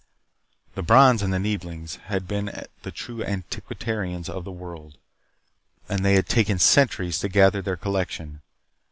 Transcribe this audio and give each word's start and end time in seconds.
The 0.73 0.81
Brons 0.81 1.21
and 1.21 1.31
the 1.31 1.37
Neeblings 1.37 1.97
had 2.05 2.27
been 2.27 2.65
the 2.81 2.89
true 2.89 3.23
antiquarians 3.23 4.29
of 4.29 4.45
the 4.45 4.51
world. 4.51 4.97
And 5.87 6.03
they 6.03 6.15
had 6.15 6.25
taken 6.27 6.57
centuries 6.57 7.19
to 7.19 7.29
gather 7.29 7.61
their 7.61 7.77
collection. 7.77 8.41